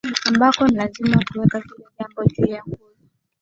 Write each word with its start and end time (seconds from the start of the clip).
ambako 0.27 0.67
ni 0.67 0.75
lazima 0.75 1.25
kuweka 1.31 1.61
kila 1.61 1.87
jengo 1.99 2.23
juu 2.25 2.45
ya 2.53 2.63
nguzo 2.67 2.91